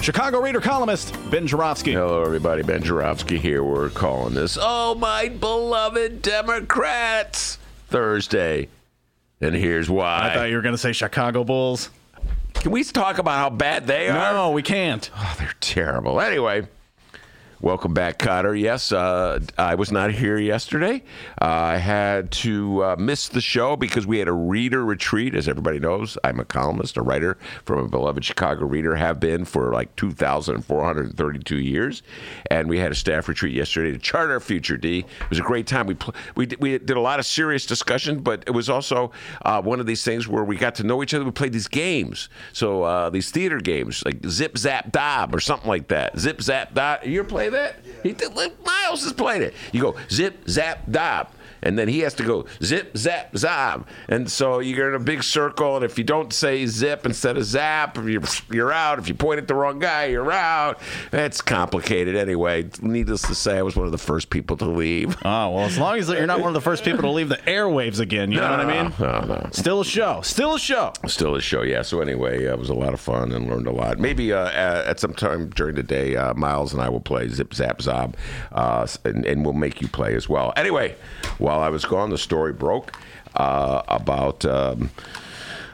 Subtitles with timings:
[0.00, 1.92] Chicago Reader columnist Ben Joravsky.
[1.92, 2.62] Hello, everybody.
[2.62, 3.62] Ben Joravsky here.
[3.62, 7.58] We're calling this, oh, my beloved Democrats,
[7.88, 8.68] Thursday.
[9.42, 10.30] And here's why.
[10.30, 11.90] I thought you were going to say Chicago Bulls.
[12.54, 14.32] Can we talk about how bad they are?
[14.32, 15.10] No, we can't.
[15.14, 16.18] Oh, they're terrible.
[16.20, 16.66] Anyway,
[17.62, 18.54] Welcome back, Cotter.
[18.56, 21.02] Yes, uh, I was not here yesterday.
[21.38, 25.34] Uh, I had to uh, miss the show because we had a reader retreat.
[25.34, 27.36] As everybody knows, I'm a columnist, a writer
[27.66, 32.02] from a beloved Chicago Reader, have been for like 2,432 years.
[32.50, 35.00] And we had a staff retreat yesterday to chart our future, D.
[35.00, 35.86] It was a great time.
[35.86, 39.12] We, pl- we, d- we did a lot of serious discussion, but it was also
[39.44, 41.26] uh, one of these things where we got to know each other.
[41.26, 42.30] We played these games.
[42.54, 46.18] So uh, these theater games, like Zip, Zap, Dob, or something like that.
[46.18, 47.00] Zip, Zap, Dob.
[47.04, 47.76] You're playing that?
[47.84, 47.92] Yeah.
[48.02, 49.54] He did, Miles has played it.
[49.72, 51.28] You go zip, zap, dob
[51.62, 53.88] and then he has to go zip, zap, zap.
[54.08, 57.44] And so you're in a big circle, and if you don't say zip instead of
[57.44, 58.98] zap, you're, you're out.
[58.98, 60.80] If you point at the wrong guy, you're out.
[61.12, 62.68] It's complicated anyway.
[62.80, 65.16] Needless to say, I was one of the first people to leave.
[65.24, 67.36] Oh, well, as long as you're not one of the first people to leave the
[67.38, 68.92] airwaves again, you no, know what I mean?
[68.98, 69.48] No, no.
[69.52, 70.20] Still a show.
[70.22, 70.92] Still a show.
[71.06, 71.82] Still a show, yeah.
[71.82, 73.98] So anyway, uh, it was a lot of fun and learned a lot.
[73.98, 77.52] Maybe uh, at some time during the day, uh, Miles and I will play Zip,
[77.54, 78.14] Zap, Zob,
[78.52, 80.52] uh, and, and we'll make you play as well.
[80.56, 80.96] Anyway,
[81.40, 82.96] while I was gone, the story broke
[83.34, 84.44] uh, about.
[84.44, 84.90] Um,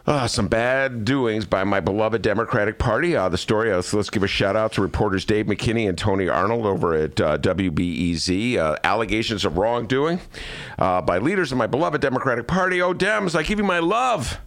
[0.06, 3.16] uh, some bad doings by my beloved Democratic Party.
[3.16, 5.98] Uh, the story, uh, so let's give a shout out to reporters Dave McKinney and
[5.98, 8.56] Tony Arnold over at uh, WBEZ.
[8.56, 10.20] Uh, allegations of wrongdoing
[10.78, 12.80] uh, by leaders of my beloved Democratic Party.
[12.80, 14.38] Oh, Dems, I give you my love.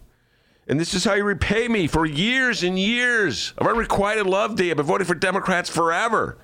[0.66, 4.70] And this is how you repay me for years and years of unrequited love, Dave.
[4.70, 6.38] I've been voting for Democrats forever.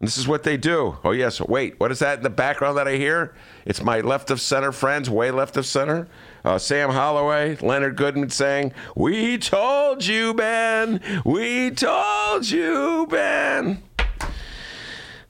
[0.00, 0.98] This is what they do.
[1.04, 1.40] Oh, yes.
[1.40, 3.34] Wait, what is that in the background that I hear?
[3.64, 6.06] It's my left of center friends, way left of center.
[6.44, 11.00] Uh, Sam Holloway, Leonard Goodman saying, We told you, Ben.
[11.24, 13.82] We told you, Ben.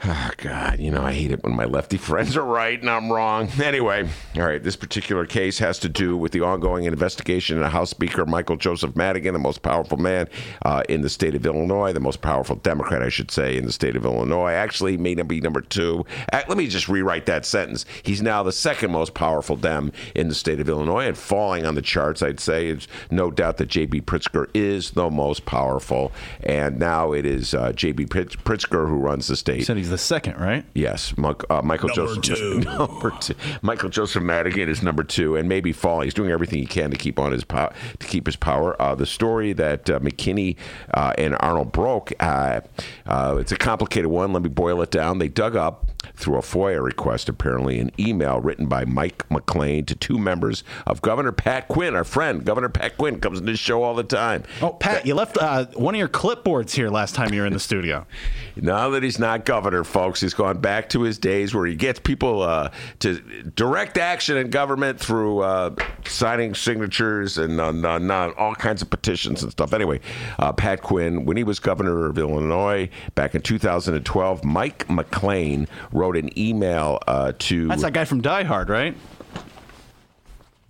[0.08, 3.10] Oh, God, you know, I hate it when my lefty friends are right and I'm
[3.10, 3.48] wrong.
[3.60, 7.90] Anyway, all right, this particular case has to do with the ongoing investigation into House
[7.90, 10.28] Speaker Michael Joseph Madigan, the most powerful man
[10.62, 13.72] uh, in the state of Illinois, the most powerful Democrat, I should say, in the
[13.72, 14.52] state of Illinois.
[14.52, 16.06] Actually, may not be number two.
[16.32, 17.84] Uh, let me just rewrite that sentence.
[18.04, 21.74] He's now the second most powerful Dem in the state of Illinois and falling on
[21.74, 22.68] the charts, I'd say.
[22.68, 24.02] It's no doubt that J.B.
[24.02, 26.12] Pritzker is the most powerful.
[26.44, 28.06] And now it is uh, J.B.
[28.06, 29.64] Pritzker who runs the state
[29.96, 30.62] the second, right?
[30.74, 32.22] Yes, uh, Michael number Joseph.
[32.22, 32.60] Two.
[32.64, 33.34] Number two.
[33.62, 36.04] Michael Joseph Madigan is number two, and maybe falling.
[36.04, 37.72] He's doing everything he can to keep on his power.
[37.98, 38.80] To keep his power.
[38.80, 40.56] Uh, the story that uh, McKinney
[40.92, 42.12] uh, and Arnold broke.
[42.20, 42.60] Uh,
[43.06, 44.34] uh, it's a complicated one.
[44.34, 45.18] Let me boil it down.
[45.18, 49.94] They dug up through a FOIA request, apparently, an email written by Mike McClain to
[49.94, 52.44] two members of Governor Pat Quinn, our friend.
[52.44, 54.44] Governor Pat Quinn comes on this show all the time.
[54.62, 55.36] Oh, Pat, you left
[55.76, 58.06] one of your clipboards here last time you were in the studio.
[58.56, 60.20] now that he's not governor governor, folks.
[60.20, 63.20] He's gone back to his days where he gets people uh, to
[63.56, 65.74] direct action in government through uh,
[66.04, 69.72] signing signatures and uh, all kinds of petitions and stuff.
[69.72, 69.98] Anyway,
[70.38, 75.66] uh, Pat Quinn, when he was governor of Illinois back in 2012, Mike McClain
[75.96, 77.68] wrote an email uh, to.
[77.68, 78.94] That's that guy from Die Hard, right?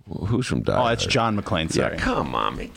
[0.09, 0.89] Who's from Die Hard?
[0.89, 1.71] Oh, it's John McClane.
[1.71, 1.95] Sorry.
[1.95, 2.71] Yeah, come on,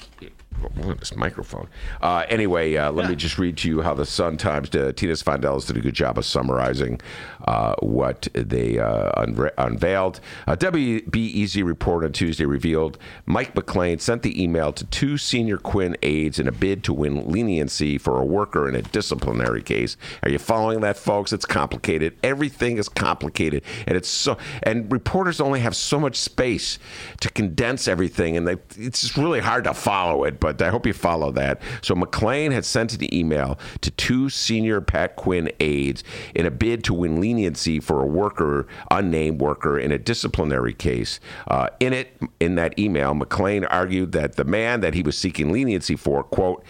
[0.98, 1.68] this microphone.
[2.00, 5.14] Uh, anyway, uh, let me just read to you how the Sun Times, uh, Tina
[5.14, 7.00] Sfondeles did a good job of summarizing
[7.46, 10.20] uh, what they uh, unve- unveiled.
[10.46, 15.96] A WBEZ report on Tuesday revealed Mike McClain sent the email to two senior Quinn
[16.02, 19.96] aides in a bid to win leniency for a worker in a disciplinary case.
[20.22, 21.32] Are you following that, folks?
[21.32, 22.16] It's complicated.
[22.22, 24.36] Everything is complicated, and it's so.
[24.62, 26.78] And reporters only have so much space
[27.20, 30.40] to condense everything, and they, it's just really hard to follow it.
[30.40, 31.60] But but I hope you follow that.
[31.82, 36.04] So McClain had sent an email to two senior Pat Quinn aides
[36.34, 41.20] in a bid to win leniency for a worker, unnamed worker, in a disciplinary case.
[41.48, 45.52] Uh, in it, in that email, McClain argued that the man that he was seeking
[45.52, 46.64] leniency for, quote,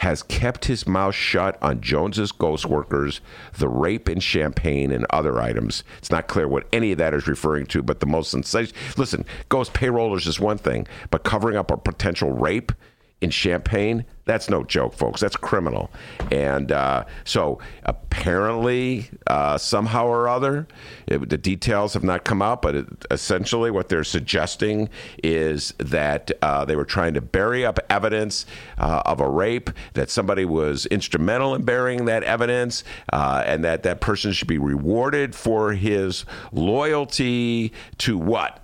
[0.00, 3.20] has kept his mouth shut on Jones's ghost workers,
[3.58, 5.84] the rape in Champaign, and other items.
[5.98, 8.80] It's not clear what any of that is referring to, but the most sensational.
[8.96, 12.72] Listen, ghost payrollers is one thing, but covering up a potential rape
[13.20, 15.20] in Champaign, that's no joke, folks.
[15.20, 15.90] That's criminal.
[16.30, 20.68] And uh, so apparently, uh, somehow or other,
[21.06, 24.88] it, the details have not come out, but it, essentially what they're suggesting
[25.22, 28.46] is that uh, they were trying to bury up evidence
[28.78, 33.82] uh, of a rape, that somebody was instrumental in burying that evidence, uh, and that
[33.82, 38.60] that person should be rewarded for his loyalty to what?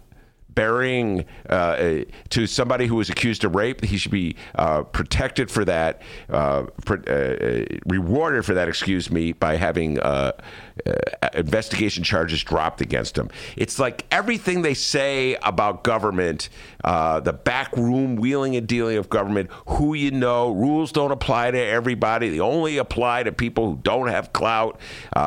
[0.57, 2.01] Burying uh,
[2.31, 6.65] to somebody who was accused of rape, he should be uh, protected for that, uh,
[6.89, 10.33] uh rewarded for that, excuse me, by having uh,
[10.85, 13.31] uh, investigation charges dropped against him.
[13.57, 16.49] It's like everything they say about government,
[16.87, 21.59] the back room wheeling and dealing of government, who you know, rules don't apply to
[21.59, 22.31] everybody.
[22.31, 24.81] They only apply to people who don't have clout.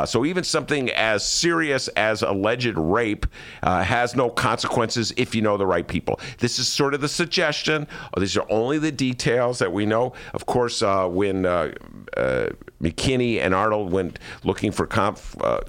[0.05, 3.25] so even something as serious as alleged rape
[3.63, 6.19] has no consequences if you know the right people.
[6.39, 7.87] This is sort of the suggestion.
[8.17, 10.13] These are only the details that we know.
[10.33, 11.73] Of course, uh, when uh,
[12.15, 12.49] uh,
[12.81, 15.61] McKinney and Arnold went looking for conf, uh,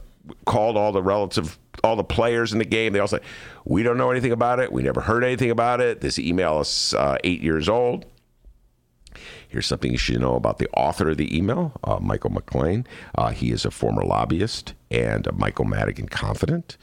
[0.46, 2.93] called all the relative all the players in the game.
[2.93, 3.20] They all say,
[3.70, 4.72] "We don't know anything about it.
[4.72, 6.00] We never heard anything about it.
[6.00, 8.05] This email is uh, eight years old."
[9.49, 12.84] Here's something you should know about the author of the email, uh, Michael McClain.
[13.14, 16.76] Uh, he is a former lobbyist and a Michael Madigan Confident.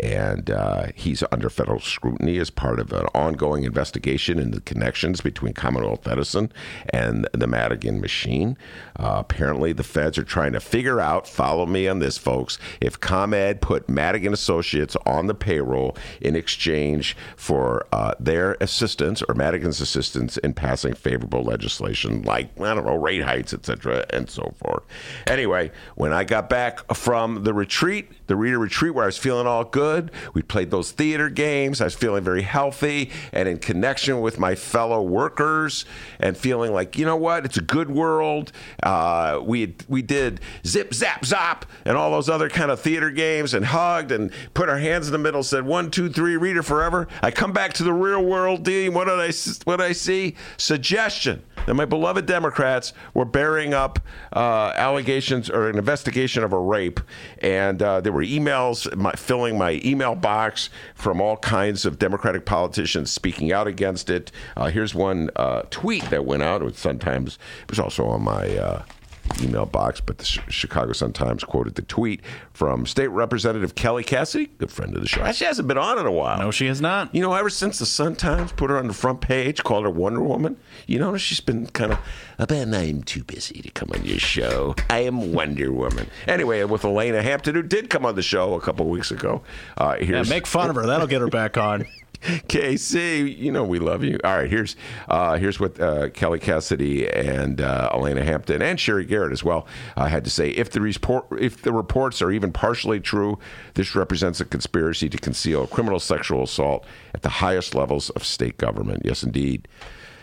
[0.00, 5.20] and uh, he's under federal scrutiny as part of an ongoing investigation into the connections
[5.20, 6.52] between Commonwealth Edison
[6.90, 8.56] and the Madigan machine.
[8.98, 12.98] Uh, apparently, the feds are trying to figure out, follow me on this, folks, if
[13.00, 19.80] ComEd put Madigan Associates on the payroll in exchange for uh, their assistance or Madigan's
[19.80, 24.54] assistance in passing favorable legislation like, I don't know, rate hikes, et cetera, and so
[24.56, 24.84] forth.
[25.26, 29.46] Anyway, when I got back from the retreat, the reader retreat where I was feeling
[29.46, 30.12] all good.
[30.34, 31.80] We played those theater games.
[31.80, 35.84] I was feeling very healthy and in connection with my fellow workers
[36.20, 38.52] and feeling like, you know what, it's a good world.
[38.82, 43.54] Uh, we, we did zip, zap, zop and all those other kind of theater games
[43.54, 47.08] and hugged and put our hands in the middle, said one, two, three, reader forever.
[47.22, 48.94] I come back to the real world, Dean.
[48.94, 49.32] What did I,
[49.64, 50.36] what did I see?
[50.56, 53.98] Suggestion that my beloved Democrats were bearing up
[54.32, 57.00] uh, allegations or an investigation of a rape.
[57.40, 62.44] And uh, there were emails my, filling my email box from all kinds of Democratic
[62.44, 64.30] politicians speaking out against it.
[64.56, 66.62] Uh, here's one uh, tweet that went out.
[66.62, 68.84] It was sometimes it was also on my
[69.30, 72.20] uh, email box, but the Chicago Sun Times quoted the tweet
[72.52, 75.30] from State Representative Kelly Cassidy, good friend of the show.
[75.32, 76.38] She hasn't been on in a while.
[76.38, 77.14] No, she has not.
[77.14, 79.90] You know, ever since the Sun Times put her on the front page, called her
[79.90, 84.04] Wonder Woman, you know, she's been kind of, Ben, I'm too busy to come on
[84.04, 84.74] your show.
[84.90, 86.08] I am Wonder Woman.
[86.26, 89.42] Anyway, with Alaina Hampton, who did come on the show a couple weeks ago.
[89.76, 90.86] Uh, here's, yeah, make fun of her.
[90.86, 91.86] That'll get her back on.
[92.22, 94.18] KC, you know we love you.
[94.24, 94.74] All right, here's
[95.08, 99.66] uh, here's what uh, Kelly Cassidy and uh, Alaina Hampton and Sherry Garrett as well
[99.96, 100.50] uh, had to say.
[100.50, 103.38] If the report, if the reports are even partially true,
[103.74, 106.84] this represents a conspiracy to conceal criminal sexual assault
[107.14, 109.02] at the highest levels of state government.
[109.04, 109.68] Yes, indeed,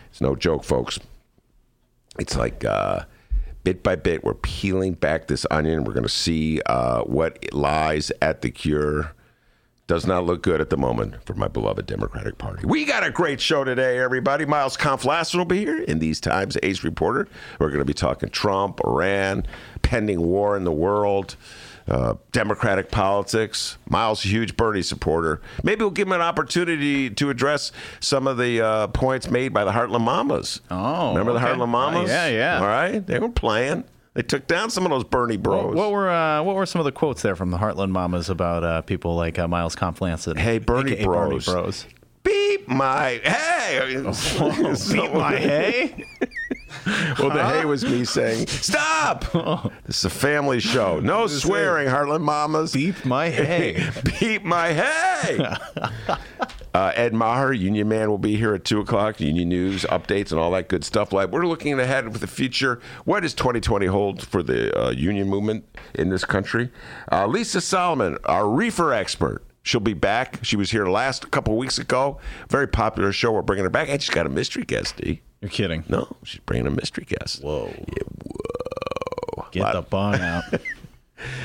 [0.09, 1.00] it's no joke, folks.
[2.19, 3.06] It's like uh,
[3.63, 5.86] bit by bit, we're peeling back this onion.
[5.86, 9.13] We're going to see uh, what lies at the cure
[9.87, 12.65] does not look good at the moment for my beloved Democratic Party.
[12.65, 14.45] We got a great show today, everybody.
[14.45, 17.27] Miles Kampf-Lassin will be here in these times, Ace Reporter.
[17.59, 19.45] We're going to be talking Trump, Iran,
[19.83, 21.36] pending war in the world,
[21.88, 23.77] uh, Democratic politics.
[23.88, 25.39] Miles, a huge Bernie supporter.
[25.62, 29.65] Maybe we'll give him an opportunity to address some of the uh, points made by
[29.65, 30.62] the Heartland Mamas.
[30.71, 31.41] Oh, remember okay.
[31.41, 32.10] the Heartland Mamas?
[32.10, 32.60] Uh, yeah, yeah.
[32.60, 33.83] All right, they were playing.
[34.15, 35.65] They took down some of those Bernie bros.
[35.65, 38.29] What, what were uh, what were some of the quotes there from the Heartland Mamas
[38.29, 40.38] about uh, people like uh, Miles Kampf-Lassin?
[40.38, 41.45] Hey, Bernie bros.
[41.45, 41.86] Bernie bros.
[42.24, 43.98] Beep my hey.
[44.01, 46.05] beep my hey.
[47.19, 49.25] well, the hey was me saying, "Stop!
[49.86, 51.01] This is a family show.
[51.01, 52.72] No swearing, Heartland Mamas.
[52.72, 53.86] Beep my hey.
[54.19, 55.55] Beep my hey."
[56.75, 59.22] Uh, Ed Maher, Union Man, will be here at 2 o'clock.
[59.22, 61.13] Union news, updates, and all that good stuff.
[61.13, 62.82] Like We're looking ahead for the future.
[63.05, 65.63] What does 2020 hold for the uh, union movement
[65.94, 66.70] in this country?
[67.10, 69.41] Uh, Lisa Solomon, our reefer expert.
[69.63, 70.39] She'll be back.
[70.44, 72.20] She was here last couple weeks ago.
[72.50, 73.32] Very popular show.
[73.32, 73.88] We're bringing her back.
[73.88, 75.22] And she's got a mystery guest, D.
[75.39, 75.86] You're kidding.
[75.88, 77.41] No, she's bringing a mystery guest.
[77.41, 77.67] Whoa.
[77.67, 79.46] Yeah, whoa.
[79.51, 80.44] Get the bong out.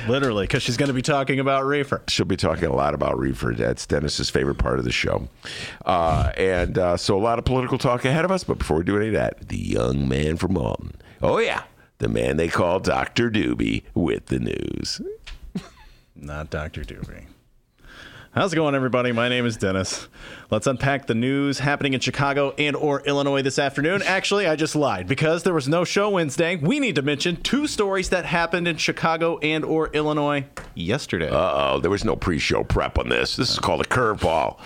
[0.08, 2.02] Literally, because she's going to be talking about reefer.
[2.08, 3.54] She'll be talking a lot about reefer.
[3.56, 5.28] That's Dennis's favorite part of the show.
[5.84, 8.44] Uh, and uh, so a lot of political talk ahead of us.
[8.44, 10.94] But before we do any of that, the young man from Alton.
[11.22, 11.64] Oh, yeah.
[11.98, 13.30] The man they call Dr.
[13.30, 15.00] Doobie with the news.
[16.16, 16.82] Not Dr.
[16.82, 17.26] Doobie.
[18.32, 19.10] How's it going, everybody?
[19.10, 20.06] My name is Dennis.
[20.52, 24.02] Let's unpack the news happening in Chicago and or Illinois this afternoon.
[24.02, 26.54] Actually, I just lied because there was no show Wednesday.
[26.54, 30.44] We need to mention two stories that happened in Chicago and or Illinois
[30.76, 31.28] yesterday.
[31.28, 33.34] Uh oh, there was no pre-show prep on this.
[33.34, 34.58] This is called a curveball.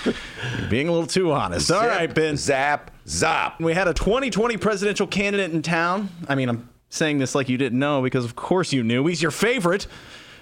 [0.68, 1.70] Being a little too honest.
[1.70, 2.36] All Zip, right, Ben.
[2.36, 3.60] Zap, zop.
[3.60, 6.10] We had a 2020 presidential candidate in town.
[6.28, 9.06] I mean, I'm saying this like you didn't know because, of course, you knew.
[9.06, 9.86] He's your favorite.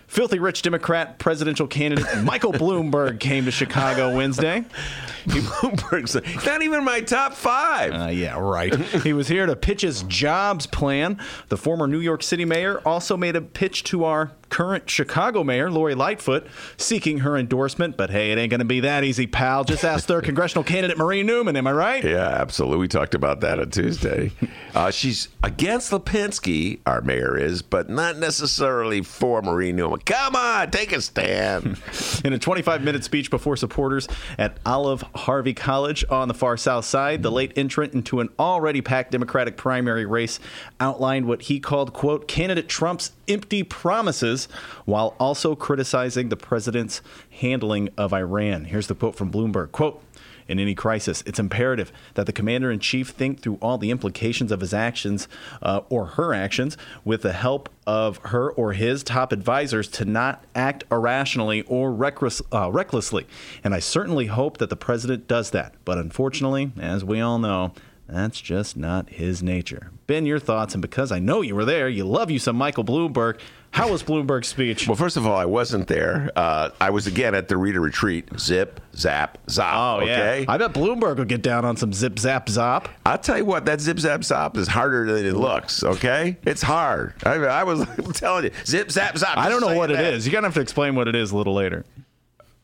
[0.08, 4.64] Filthy rich Democrat presidential candidate Michael Bloomberg came to Chicago Wednesday.
[5.28, 6.14] Bloomberg's
[6.46, 7.92] not even my top five.
[7.92, 8.74] Uh, yeah, right.
[9.04, 11.20] he was here to pitch his jobs plan.
[11.48, 15.70] The former New York City mayor also made a pitch to our current Chicago mayor,
[15.70, 17.96] Lori Lightfoot, seeking her endorsement.
[17.96, 19.64] But hey, it ain't going to be that easy, pal.
[19.64, 21.56] Just ask their congressional candidate, Marie Newman.
[21.56, 22.04] Am I right?
[22.04, 22.78] Yeah, absolutely.
[22.78, 24.32] We talked about that on Tuesday.
[24.74, 30.00] Uh, she's against Lipinski, our mayor is, but not necessarily for Marie Newman.
[30.00, 31.80] Come on, take a stand.
[32.24, 36.84] In a 25 minute speech before supporters at Olive Harvey College on the far south
[36.84, 40.38] side, the late entrant into an already packed Democratic primary race
[40.78, 44.37] outlined what he called, quote, candidate Trump's empty promises
[44.84, 48.66] while also criticizing the president's handling of Iran.
[48.66, 50.02] Here's the quote from Bloomberg, quote,
[50.48, 51.22] in any crisis.
[51.26, 55.28] It's imperative that the commander in chief think through all the implications of his actions
[55.62, 60.44] uh, or her actions with the help of her or his top advisors to not
[60.54, 63.26] act irrationally or reckless, uh, recklessly.
[63.62, 65.74] And I certainly hope that the president does that.
[65.84, 67.72] But unfortunately, as we all know,
[68.08, 69.90] that's just not his nature.
[70.06, 72.84] Ben, your thoughts, and because I know you were there, you love you some Michael
[72.84, 73.38] Bloomberg.
[73.70, 74.88] How was Bloomberg's speech?
[74.88, 76.30] Well, first of all, I wasn't there.
[76.34, 78.28] Uh, I was again at the reader retreat.
[78.38, 79.72] Zip, zap, zop.
[79.74, 80.40] Oh, okay?
[80.40, 80.52] yeah.
[80.52, 82.86] I bet Bloomberg will get down on some zip, zap, zop.
[83.06, 86.38] I'll tell you what, that zip, zap, zop is harder than it looks, okay?
[86.44, 87.14] It's hard.
[87.24, 89.36] I, I was telling you, zip, zap, zop.
[89.36, 90.14] I don't know what saying it that.
[90.14, 90.26] is.
[90.26, 91.84] You're going to have to explain what it is a little later.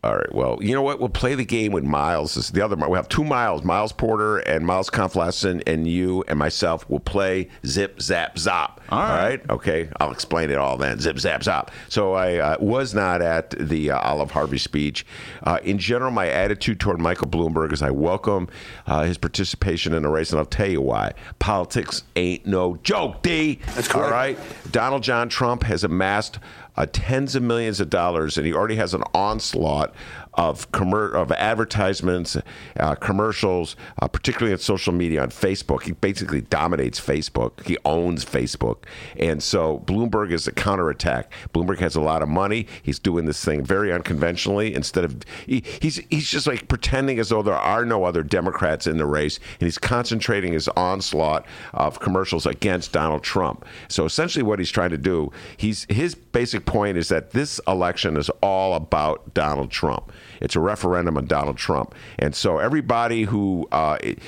[0.04, 0.34] All right.
[0.34, 1.00] Well, you know what?
[1.00, 2.34] We'll play the game with Miles.
[2.34, 2.76] This is the other.
[2.76, 7.48] We have two Miles, Miles Porter and Miles Kampf-Lassin, and you and myself will play
[7.64, 8.80] Zip Zap Zop.
[8.90, 9.40] All right.
[9.48, 9.88] Okay.
[9.98, 11.00] I'll explain it all then.
[11.00, 11.70] Zip Zap Zop.
[11.88, 15.06] So I uh, was not at the uh, Olive Harvey speech.
[15.42, 18.48] Uh, in general, my attitude toward Michael Bloomberg is I welcome
[18.86, 21.14] uh, his participation in the race, and I'll tell you why.
[21.38, 23.58] Politics ain't no joke, D.
[23.74, 24.04] That's correct.
[24.04, 24.38] All right.
[24.70, 26.38] Donald John Trump has amassed
[26.76, 29.94] uh, tens of millions of dollars, and he already has an onslaught
[30.36, 32.36] of commer- of advertisements,
[32.78, 35.82] uh, commercials, uh, particularly on social media on Facebook.
[35.82, 37.64] He basically dominates Facebook.
[37.66, 38.84] He owns Facebook,
[39.16, 41.32] and so Bloomberg is a counterattack.
[41.52, 42.66] Bloomberg has a lot of money.
[42.82, 44.74] He's doing this thing very unconventionally.
[44.74, 48.86] Instead of he, he's he's just like pretending as though there are no other Democrats
[48.86, 53.64] in the race, and he's concentrating his onslaught of commercials against Donald Trump.
[53.88, 58.16] So essentially, what he's trying to do, he's his basic point is that this election
[58.16, 60.12] is all about Donald Trump.
[60.40, 64.18] It's a referendum on Donald Trump, and so everybody who uh, it-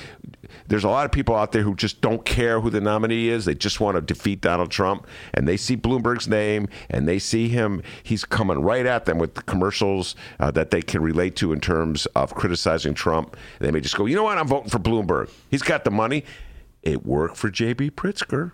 [0.69, 3.45] there's a lot of people out there who just don't care who the nominee is.
[3.45, 7.49] They just want to defeat Donald Trump, and they see Bloomberg's name and they see
[7.49, 7.83] him.
[8.03, 11.59] He's coming right at them with the commercials uh, that they can relate to in
[11.59, 13.35] terms of criticizing Trump.
[13.59, 14.37] They may just go, you know what?
[14.37, 15.29] I'm voting for Bloomberg.
[15.51, 16.23] He's got the money.
[16.81, 17.91] It worked for J.B.
[17.91, 18.51] Pritzker.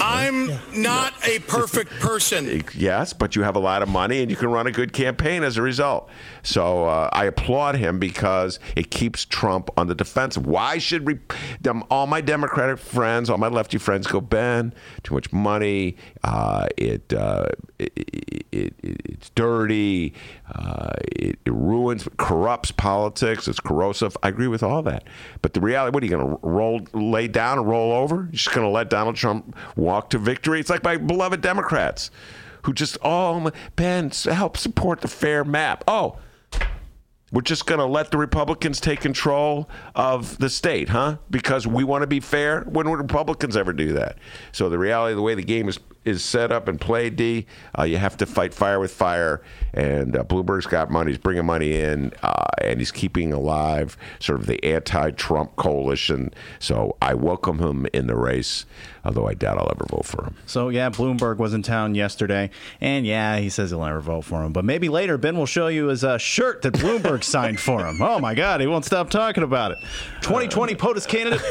[0.00, 2.62] I'm not a perfect person.
[2.74, 5.42] Yes, but you have a lot of money and you can run a good campaign
[5.42, 6.08] as a result.
[6.42, 10.46] So uh, I applaud him because it keeps Trump on the defensive.
[10.46, 11.18] Why should re-
[11.60, 16.66] them, all my Democratic friends, all my lefty friends go, Ben, too much money, uh,
[16.76, 17.46] it, uh,
[17.78, 20.14] it, it, it, it's dirty,
[20.54, 24.16] uh, it, it ruins, corrupts politics, it's corrosive.
[24.22, 25.04] I agree with all that.
[25.42, 28.16] But the reality, what are you going to roll, lay down and roll over?
[28.16, 30.60] You're just going to let Donald Trump walk to victory?
[30.60, 32.10] It's like my beloved Democrats
[32.62, 35.84] who just, oh, Ben, help support the fair map.
[35.86, 36.18] Oh,
[37.30, 41.18] we're just going to let the Republicans take control of the state, huh?
[41.30, 42.62] Because we want to be fair.
[42.62, 44.16] When would Republicans ever do that?
[44.52, 47.46] So the reality, of the way the game is is set up and played, D,
[47.78, 49.42] uh, you have to fight fire with fire.
[49.74, 54.40] And uh, Bloomberg's got money; he's bringing money in, uh, and he's keeping alive sort
[54.40, 56.32] of the anti-Trump coalition.
[56.58, 58.64] So I welcome him in the race,
[59.04, 60.36] although I doubt I'll ever vote for him.
[60.46, 62.50] So, yeah, Bloomberg was in town yesterday.
[62.80, 64.52] And yeah, he says he'll never vote for him.
[64.52, 68.00] But maybe later, Ben will show you his uh, shirt that Bloomberg signed for him.
[68.00, 69.78] Oh, my God, he won't stop talking about it.
[70.22, 71.42] 2020 POTUS candidate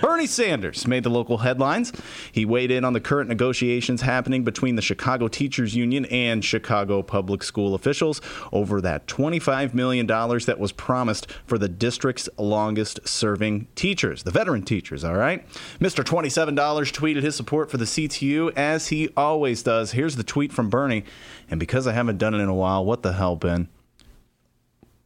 [0.00, 1.92] Bernie Sanders made the local headlines.
[2.32, 7.02] He weighed in on the current negotiations happening between the Chicago Teachers Union and Chicago
[7.02, 8.20] public school officials
[8.52, 14.62] over that $25 million that was promised for the district's longest serving teachers, the veteran
[14.62, 15.46] teachers, all right?
[15.80, 16.04] Mr.
[16.04, 16.54] $27
[16.92, 19.90] tweeted his support for the CTU as he always does.
[19.92, 21.04] Here's the tweet from Bernie.
[21.50, 23.68] And because I haven't done it in a while, what the hell, Ben?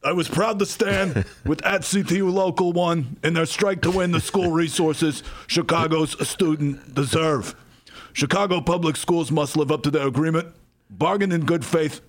[0.05, 4.11] I was proud to stand with at CTU Local 1 in their strike to win
[4.11, 7.55] the school resources Chicago's student deserve.
[8.15, 10.55] Chicago public schools must live up to their agreement,
[10.89, 11.99] bargain in good faith,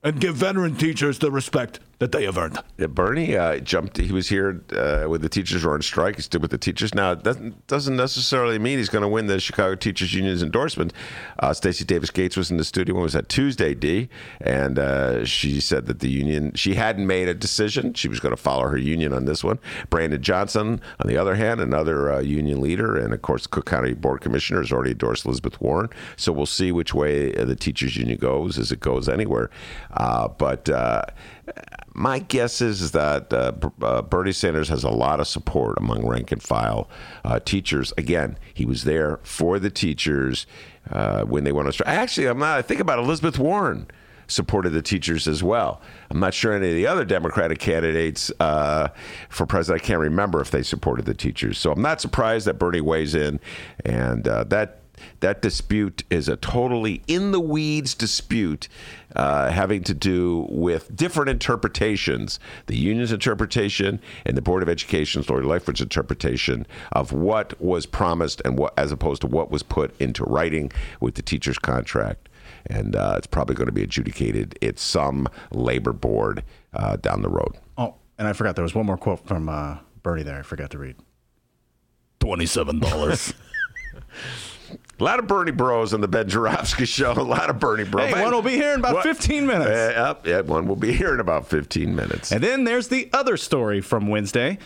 [0.00, 2.58] and give veteran teachers the respect that they have earned.
[2.78, 3.98] Yeah, Bernie uh, jumped.
[3.98, 6.16] He was here uh, when the teachers were on strike.
[6.16, 6.94] He stood with the teachers.
[6.94, 10.94] Now, it doesn't necessarily mean he's going to win the Chicago Teachers Union's endorsement.
[11.38, 14.08] Uh, Stacey Davis Gates was in the studio when it was that Tuesday, D,
[14.40, 17.92] and uh, she said that the union she hadn't made a decision.
[17.92, 19.58] She was going to follow her union on this one.
[19.90, 23.66] Brandon Johnson, on the other hand, another uh, union leader, and of course, the Cook
[23.66, 25.90] County Board Commissioner has already endorsed Elizabeth Warren.
[26.16, 29.50] So we'll see which way the teachers union goes, as it goes anywhere.
[29.92, 30.70] Uh, but
[31.94, 33.52] my guess is, that uh,
[33.82, 36.88] uh, Bernie Sanders has a lot of support among rank and file
[37.24, 37.92] uh, teachers.
[37.98, 40.46] Again, he was there for the teachers
[40.90, 41.88] uh, when they went on strike.
[41.88, 42.58] Actually, I'm not.
[42.58, 43.86] I think about Elizabeth Warren
[44.28, 45.82] supported the teachers as well.
[46.10, 48.88] I'm not sure any of the other Democratic candidates uh,
[49.28, 49.82] for president.
[49.82, 51.58] I can't remember if they supported the teachers.
[51.58, 53.40] So I'm not surprised that Bernie weighs in,
[53.84, 54.80] and that
[55.20, 58.68] that dispute is a totally in the weeds dispute
[59.16, 65.28] uh, having to do with different interpretations the union's interpretation and the Board of Education's
[65.28, 69.98] Lori Lightfoot's interpretation of what was promised and what, as opposed to what was put
[70.00, 72.28] into writing with the teacher's contract.
[72.66, 77.30] And uh, it's probably going to be adjudicated at some labor board uh, down the
[77.30, 77.56] road.
[77.78, 80.38] Oh, and I forgot there was one more quote from uh, Bernie there.
[80.38, 80.96] I forgot to read.
[82.20, 83.34] $27.
[85.00, 87.12] A lot of Bernie Bros on the Ben Joravsky show.
[87.16, 88.12] A lot of Bernie Bros.
[88.12, 89.02] Hey, one will be here in about What?
[89.04, 89.70] 15 minutes.
[89.70, 92.32] Uh, yep, yeah, one will be here in about 15 minutes.
[92.32, 94.58] And then there's the other story from Wednesday.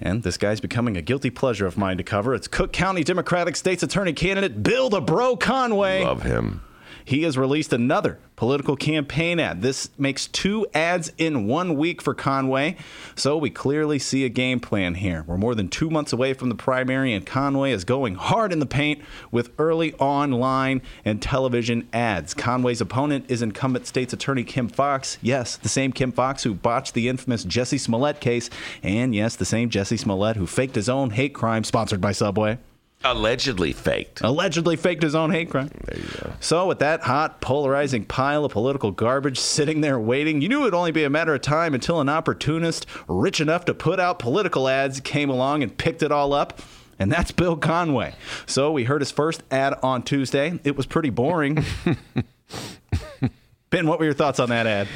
[0.00, 2.34] And this guy's becoming a guilty pleasure of mine to cover.
[2.34, 6.02] It's Cook County Democratic State's Attorney candidate Bill the Bro Conway.
[6.02, 6.62] Love him.
[7.04, 9.62] He has released another political campaign ad.
[9.62, 12.76] This makes two ads in one week for Conway.
[13.14, 15.24] So we clearly see a game plan here.
[15.26, 18.58] We're more than two months away from the primary, and Conway is going hard in
[18.58, 22.34] the paint with early online and television ads.
[22.34, 25.18] Conway's opponent is incumbent state's attorney Kim Foxx.
[25.22, 28.50] Yes, the same Kim Foxx who botched the infamous Jussie Smollett case.
[28.82, 32.58] And yes, the same Jussie Smollett who faked his own hate crime sponsored by Subway
[33.04, 34.20] Allegedly faked.
[34.20, 35.70] allegedly faked his own hate crime.
[35.86, 36.32] There you go.
[36.40, 40.64] So, with that hot, polarizing pile of political garbage sitting there waiting, you knew it
[40.64, 44.18] would only be a matter of time until an opportunist rich enough to put out
[44.18, 46.60] political ads came along and picked it all up.
[46.98, 48.14] And that's Bill Conway.
[48.46, 50.60] So, we heard his first ad on Tuesday.
[50.62, 51.64] It was pretty boring.
[53.70, 54.88] ben, what were your thoughts on that ad?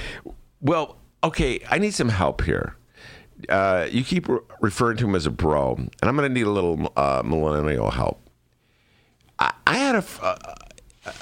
[0.60, 2.76] Well, okay, I need some help here.
[3.48, 6.46] Uh, you keep re- referring to him as a bro, and I'm going to need
[6.46, 8.20] a little uh, millennial help.
[9.38, 10.04] I, I had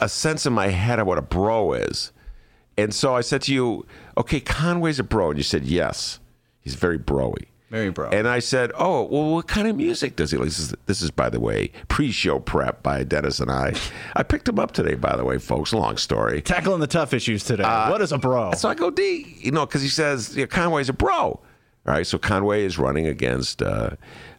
[0.01, 2.13] a sense in my head of what a bro is.
[2.77, 5.31] And so I said to you, okay, Conway's a bro.
[5.31, 6.21] And you said, yes,
[6.61, 7.35] he's very broy.
[7.71, 8.11] Very bro.
[8.11, 10.47] And I said, oh, well, what kind of music does he like?
[10.47, 13.75] This is, this is by the way, pre show prep by Dennis and I.
[14.15, 15.73] I picked him up today, by the way, folks.
[15.73, 16.41] Long story.
[16.41, 17.65] Tackling the tough issues today.
[17.65, 18.53] what is a bro?
[18.53, 21.41] So I go D, you know, because he says you know, Conway's a bro.
[21.87, 23.91] All right, so Conway is running against uh,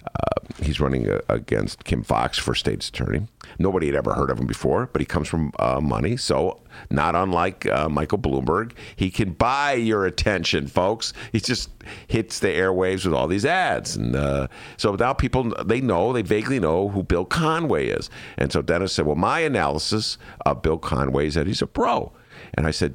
[0.05, 3.27] uh, he's running uh, against Kim Foxx for state's attorney.
[3.59, 7.15] Nobody had ever heard of him before, but he comes from uh, money, so not
[7.15, 11.13] unlike uh, Michael Bloomberg, he can buy your attention, folks.
[11.31, 11.69] He just
[12.07, 16.21] hits the airwaves with all these ads, and uh, so now people they know they
[16.21, 18.09] vaguely know who Bill Conway is.
[18.37, 22.11] And so Dennis said, "Well, my analysis of Bill Conway is that he's a pro,"
[22.53, 22.93] and I said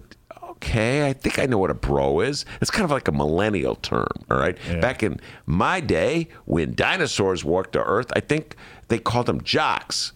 [0.62, 2.44] okay, I think I know what a bro is.
[2.60, 4.56] It's kind of like a millennial term, all right?
[4.80, 8.56] Back in my day, when dinosaurs walked the earth, I think
[8.88, 10.12] they called them jocks.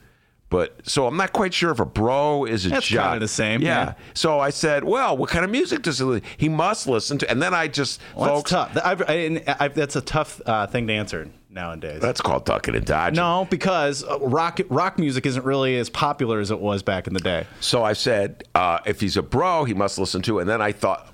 [0.54, 3.06] But so I'm not quite sure if a bro is a That's jock.
[3.06, 3.68] kinda the same, Yeah.
[3.86, 3.94] yeah.
[4.14, 6.22] So I said, well, what kind of music does he?
[6.36, 7.28] He must listen to.
[7.28, 8.86] And then I just, Well, folks, that's tough.
[8.86, 12.00] I've, I, and I, that's a tough uh, thing to answer nowadays.
[12.00, 13.16] that's called ducking and dodging.
[13.16, 17.14] No, because uh, rock rock music isn't really as popular as it was back in
[17.14, 17.48] the day.
[17.58, 20.38] So I said, uh, if he's a bro, he must listen to.
[20.38, 21.12] And then I thought,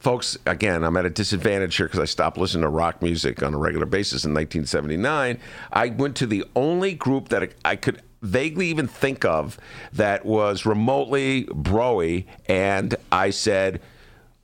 [0.00, 3.54] folks, again, I'm at a disadvantage here because I stopped listening to rock music on
[3.54, 5.38] a regular basis in 1979.
[5.72, 9.58] I went to the only group that I could vaguely even think of
[9.92, 13.80] that was remotely broy, and I said,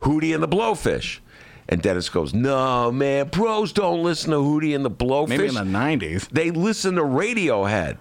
[0.02, 1.20] Hootie and the Blowfish.
[1.70, 5.28] And Dennis goes, No, man, bros don't listen to Hootie and the Blowfish.
[5.28, 7.98] Maybe in the '90s, they listen to Radiohead.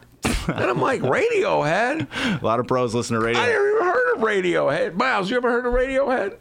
[0.48, 2.08] and I'm like, Radiohead?
[2.42, 3.36] a lot of pros listen to Radiohead.
[3.36, 4.94] I never even heard of Radiohead.
[4.96, 6.38] Miles, you ever heard of Radiohead?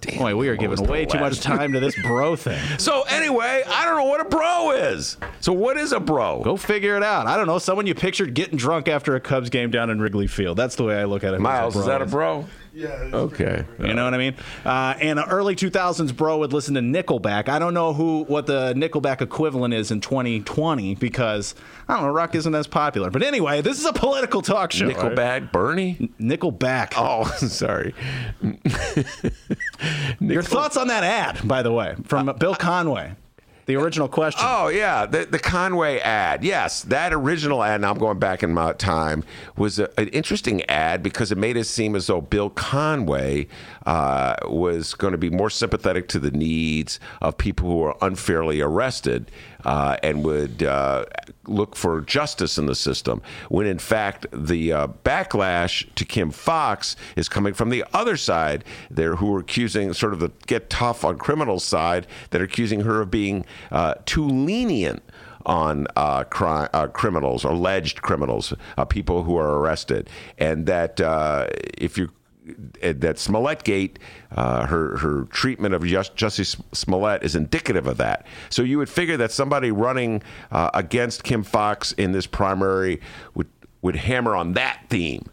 [0.00, 2.60] Damn, Boy, we are giving way too much time to this bro thing.
[2.78, 5.16] So anyway, I don't know what a bro is.
[5.40, 6.42] So what is a bro?
[6.42, 7.26] Go figure it out.
[7.28, 7.58] I don't know.
[7.58, 10.56] Someone you pictured getting drunk after a Cubs game down in Wrigley Field.
[10.56, 11.40] That's the way I look at it.
[11.40, 12.10] Miles, is that a is.
[12.10, 12.46] bro?
[12.74, 13.10] Yeah.
[13.12, 13.64] Okay.
[13.78, 14.34] You know what I mean?
[14.64, 17.48] Uh, and an early 2000s bro would listen to Nickelback.
[17.48, 21.54] I don't know who what the Nickelback equivalent is in 2020 because
[21.88, 23.10] I don't know rock isn't as popular.
[23.10, 24.88] But anyway, this is a political talk show.
[24.88, 26.10] Nickelback, Bernie.
[26.18, 26.94] Nickelback.
[26.96, 27.94] Oh, sorry.
[30.20, 33.14] Your thoughts on that ad, by the way, from Bill Conway?
[33.66, 34.42] The original question.
[34.44, 36.42] Oh yeah, the the Conway ad.
[36.42, 37.80] Yes, that original ad.
[37.80, 39.22] Now I'm going back in my time
[39.56, 43.46] was a, an interesting ad because it made it seem as though Bill Conway
[43.86, 48.60] uh, was going to be more sympathetic to the needs of people who are unfairly
[48.60, 49.30] arrested
[49.64, 51.04] uh, and would uh,
[51.46, 53.22] look for justice in the system.
[53.48, 58.64] When in fact the uh, backlash to Kim Foxx is coming from the other side,
[58.90, 62.80] there who are accusing sort of the get tough on criminals side that are accusing
[62.80, 65.02] her of being uh, too lenient
[65.46, 71.48] on uh, uh, criminals, alleged criminals, uh, people who are arrested, and that uh,
[71.78, 72.10] if you
[72.82, 73.98] that Smollett Gate,
[74.32, 78.26] uh, her her treatment of Just, Justice Smollett is indicative of that.
[78.50, 83.00] So you would figure that somebody running uh, against Kim Foxx in this primary
[83.34, 83.48] would
[83.82, 85.24] would hammer on that theme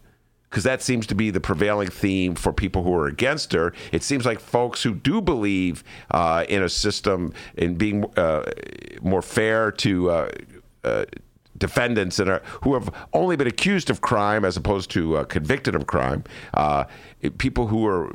[0.50, 3.72] because that seems to be the prevailing theme for people who are against her.
[3.92, 8.50] It seems like folks who do believe uh, in a system in being uh,
[9.00, 10.10] more fair to.
[10.10, 10.30] Uh,
[10.82, 11.04] uh,
[11.60, 15.76] defendants that are, who have only been accused of crime as opposed to uh, convicted
[15.76, 16.84] of crime, uh,
[17.38, 18.12] people who are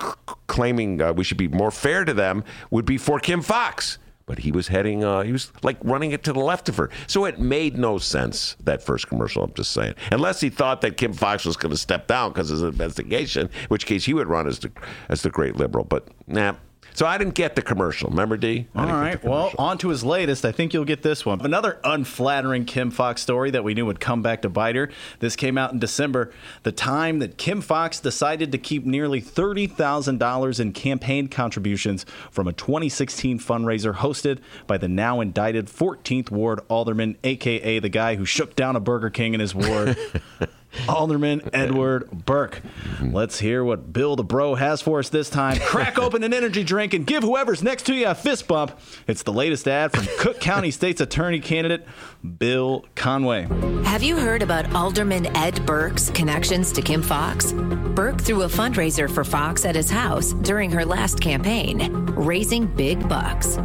[0.00, 0.12] c-
[0.46, 3.98] claiming uh, we should be more fair to them would be for Kim Foxx.
[4.26, 6.88] But he was heading, uh, he was like running it to the left of her.
[7.06, 9.96] So it made no sense, that first commercial, I'm just saying.
[10.12, 13.48] Unless he thought that Kim Foxx was going to step down because of his investigation,
[13.48, 14.72] in which case he would run as the,
[15.10, 15.84] as the great liberal.
[15.84, 16.54] But nah.
[16.94, 18.08] So I didn't get the commercial.
[18.08, 18.68] Remember, D?
[18.76, 19.22] All right.
[19.22, 20.44] Well, on to his latest.
[20.44, 21.40] I think you'll get this one.
[21.40, 24.90] Another unflattering Kim Foxx story that we knew would come back to bite her.
[25.18, 30.60] This came out in December, the time that Kim Foxx decided to keep nearly $30,000
[30.60, 37.16] in campaign contributions from a 2016 fundraiser hosted by the now indicted 14th Ward Alderman,
[37.24, 39.96] aka the guy who shook down a Burger King in his ward.
[40.88, 42.60] Alderman uh, uh, Edward Burke.
[43.02, 45.58] Let's hear what Bill the Bro has for us this time.
[45.60, 48.78] Crack open an energy drink and give whoever's next to you a fist bump.
[49.06, 51.86] It's the latest ad from Cook County State's Attorney candidate
[52.24, 53.46] Bill Conway.
[53.84, 57.52] Have you heard about Alderman Ed Burke's connections to Kim Foxx?
[57.52, 63.06] Burke threw a fundraiser for Foxx at his house during her last campaign, raising big
[63.08, 63.58] bucks.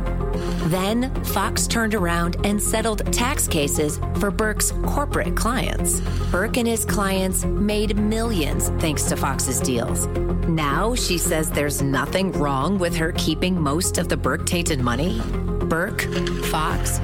[0.68, 6.02] Then Foxx turned around and settled tax cases for Burke's corporate clients.
[6.32, 10.06] Burke and his clients made millions thanks to Foxx's deals.
[10.48, 15.22] Now she says there's nothing wrong with her keeping most of the Burke tainted money.
[15.70, 16.02] Burke,
[16.46, 17.00] Foxx,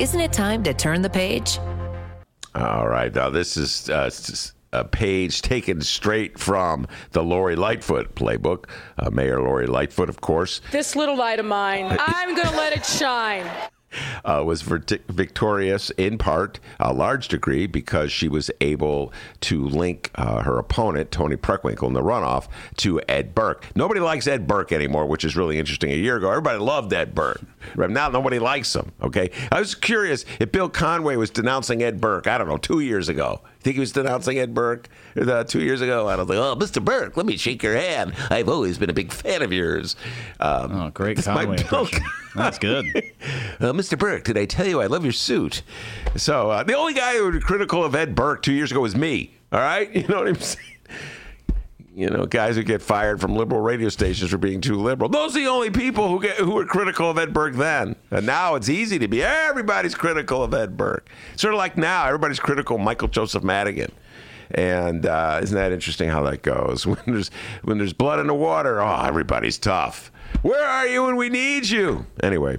[0.00, 1.58] isn't it time to turn the page?
[2.54, 3.14] All right.
[3.14, 8.64] Now, this is uh, s- a page taken straight from the Lori Lightfoot playbook.
[8.98, 12.72] Uh, Mayor Lori Lightfoot, of course, This little light of mine, I'm going to let
[12.76, 13.46] it shine.
[14.24, 20.42] Uh, was victorious in part, a large degree, because she was able to link uh,
[20.42, 23.66] her opponent, Toni Preckwinkle, in the runoff to Ed Burke.
[23.74, 25.90] Nobody likes Ed Burke anymore, which is really interesting.
[25.90, 27.42] A year ago, everybody loved Ed Burke.
[27.74, 28.92] Right now, nobody likes him.
[29.02, 32.26] Okay, I was curious if Bill Conway was denouncing Ed Burke.
[32.26, 33.40] I don't know, two years ago.
[33.60, 34.88] I think he was denouncing Ed Burke
[35.20, 36.08] uh, two years ago?
[36.08, 36.38] I was like.
[36.38, 36.82] Oh, Mr.
[36.82, 38.14] Burke, let me shake your hand.
[38.30, 39.96] I've always been a big fan of yours.
[40.40, 41.58] Um, Oh, great Conway
[42.34, 42.86] That's good.
[43.60, 43.98] uh, Mr.
[43.98, 45.60] Burke, did I tell you I love your suit?
[46.16, 48.96] So uh, the only guy who was critical of Ed Burke two years ago was
[48.96, 49.34] me.
[49.52, 50.66] All right, you know what I'm saying?
[52.00, 55.10] You know, guys who get fired from liberal radio stations for being too liberal.
[55.10, 57.94] Those are the only people who get who were critical of Ed Burke then.
[58.10, 59.22] And now it's easy to be.
[59.22, 61.10] Everybody's critical of Ed Burke.
[61.36, 63.92] Sort of like now, everybody's critical of Michael Joseph Madigan.
[64.52, 66.86] And uh, isn't that interesting how that goes?
[66.86, 67.30] When there's
[67.64, 70.10] when there's blood in the water, oh, everybody's tough.
[70.40, 72.06] Where are you when we need you?
[72.22, 72.56] Anyway,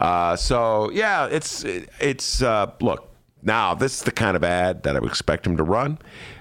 [0.00, 3.08] uh, so yeah, it's it's uh, look
[3.42, 5.98] now this is the kind of ad that I would expect him to run.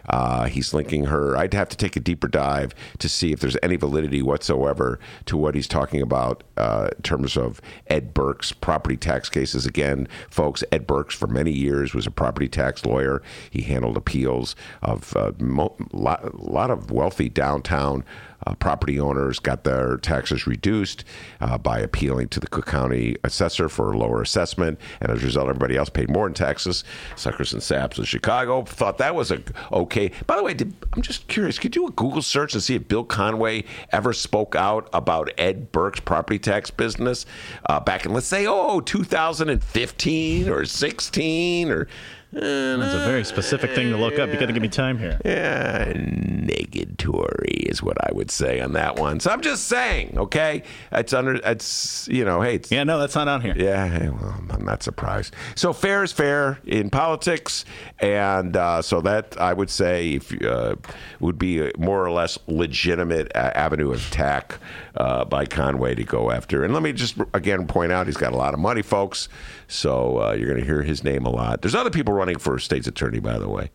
[0.09, 1.37] Uh, he's linking her.
[1.37, 5.37] I'd have to take a deeper dive to see if there's any validity whatsoever to
[5.37, 9.65] what he's talking about uh, in terms of Ed Burke's property tax cases.
[9.65, 13.21] Again, folks, Ed Burke's for many years was a property tax lawyer.
[13.49, 18.03] He handled appeals of a uh, mo- lot, lot of wealthy downtown
[18.45, 21.03] uh, property owners got their taxes reduced
[21.41, 25.25] uh, by appealing to the Cook County assessor for a lower assessment, and as a
[25.25, 26.83] result, everybody else paid more in taxes.
[27.15, 30.11] Suckers and saps in Chicago thought that was a okay.
[30.27, 31.57] By the way, did, I'm just curious.
[31.59, 35.31] Could you do a Google search and see if Bill Conway ever spoke out about
[35.37, 37.25] Ed Burke's property tax business
[37.67, 41.87] uh, back in, let's say, oh, 2015 or 16 or.
[42.31, 44.29] That's a very specific thing to look up.
[44.29, 45.19] You got to give me time here.
[45.25, 49.19] Yeah, negatory is what I would say on that one.
[49.19, 50.63] So I'm just saying, okay?
[50.91, 53.55] It's under, it's, you know, hey, it's, Yeah, no, that's not on here.
[53.57, 55.33] yeah, well, I'm not surprised.
[55.55, 57.65] So fair is fair in politics,
[57.99, 60.75] and uh, so that I would say if uh,
[61.19, 64.55] would be a more or less legitimate uh, avenue of attack
[64.95, 66.63] uh, by Conway to go after.
[66.63, 69.29] And let me just again point out he's got a lot of money, folks.
[69.67, 71.61] So uh, you're going to hear his name a lot.
[71.61, 73.71] There's other people running for state's attorney, by the way.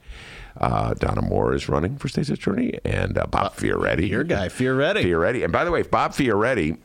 [0.61, 4.09] Uh, Donna More is running for state's attorney, and uh, Bob Fioretti.
[4.09, 5.03] Your guy, Fioretti.
[5.03, 5.43] Fioretti.
[5.43, 6.79] And by the way, Bob Fioretti,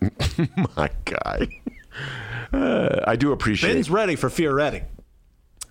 [0.78, 1.48] my guy,
[2.52, 4.86] uh, I do appreciate Ben's ready for Fioretti.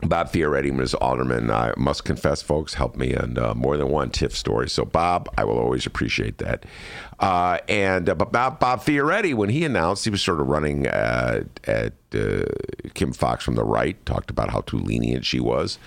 [0.03, 1.51] Bob Fioretti was alderman.
[1.51, 4.69] I must confess, folks, helped me on uh, more than one TIF story.
[4.69, 6.67] So, Bob, I will always appreciate that.
[7.19, 10.87] Uh, and uh, but Bob, Bob Fioretti, when he announced he was sort of running
[10.87, 12.45] uh, at uh,
[12.95, 15.79] Kim Foxx from the right, talked about how too lenient she was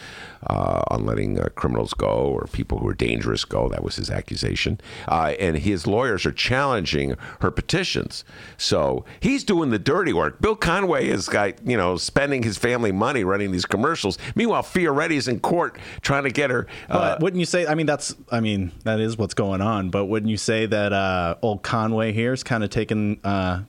[0.47, 3.69] uh, on letting uh, criminals go or people who are dangerous go.
[3.69, 4.79] That was his accusation.
[5.07, 8.23] Uh, and his lawyers are challenging her petitions.
[8.57, 10.41] So he's doing the dirty work.
[10.41, 14.17] Bill Conway is got you know spending his family money running these commercials.
[14.35, 16.67] Meanwhile, Fioretti is in court trying to get her.
[16.89, 17.65] Uh, But wouldn't you say?
[17.67, 18.15] I mean, that's.
[18.31, 19.89] I mean, that is what's going on.
[19.89, 23.61] But wouldn't you say that uh, old Conway here is kind of taking uh,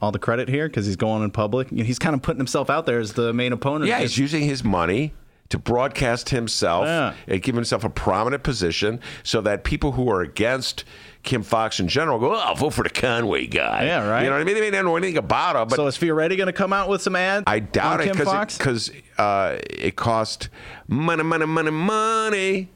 [0.00, 1.70] all the credit here because he's going in public?
[1.70, 3.88] You know, he's kind of putting himself out there as the main opponent.
[3.88, 5.12] Yeah, he's using his money
[5.48, 7.14] to broadcast himself Yeah.
[7.28, 10.84] and give himself a prominent position so that people who are against
[11.22, 13.84] Kim Foxx in general go, oh, I'll vote for the Conway guy.
[13.84, 14.22] Yeah, right.
[14.22, 14.54] You know what I mean?
[14.56, 16.88] They may not know anything about him, but so is Fioretti going to come out
[16.88, 17.44] with some ads?
[17.46, 20.48] I doubt it because uh, it cost
[20.88, 22.68] money, money, money, money.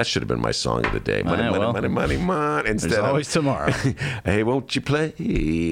[0.00, 1.22] That should have been my song of the day.
[1.22, 2.70] Money, Ah, money, well, money, money, money.
[2.70, 3.70] Instead There's of, always tomorrow.
[4.24, 5.12] hey, won't you play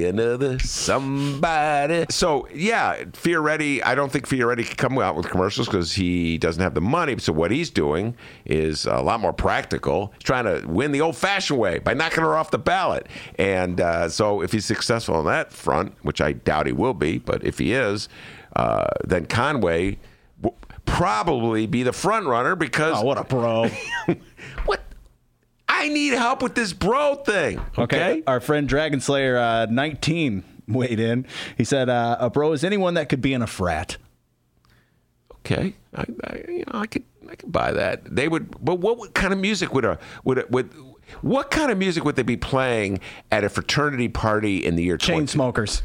[0.07, 2.05] another somebody?
[2.11, 3.81] So yeah, Fioretti.
[3.83, 7.17] I don't think Fioretti can come out with commercials because he doesn't have the money.
[7.21, 8.15] So what he's doing
[8.45, 10.13] is a lot more practical.
[10.19, 13.07] He's trying to win the old-fashioned way by knocking her off the ballot.
[13.39, 17.17] And uh, so if he's successful on that front, which I doubt he will be,
[17.17, 18.11] but if he is,
[18.57, 19.97] uh, then Conway.
[20.91, 23.69] Probably be the front runner because oh, what a bro.
[24.67, 24.83] what
[25.69, 27.61] I need help with this bro thing.
[27.77, 28.23] Okay.
[28.27, 31.27] Our friend Dragon Slayer uh, 19 weighed in.
[31.57, 33.97] He said, uh, "A bro is anyone that could be in a frat."
[35.41, 38.05] Okay, I, I you know I could I could buy that.
[38.05, 40.71] They would, but what kind of music would a would a, would
[41.23, 44.97] what kind of music would they be playing at a fraternity party in the year
[44.97, 45.27] Chain 20?
[45.29, 45.83] smokers.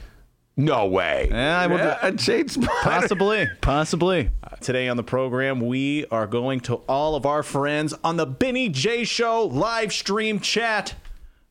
[0.55, 1.29] No way.
[1.31, 2.19] Yeah, I would-
[2.51, 2.71] smoker.
[2.83, 4.29] Possibly, possibly.
[4.61, 8.69] Today on the program, we are going to all of our friends on the Benny
[8.69, 10.95] J Show live stream chat.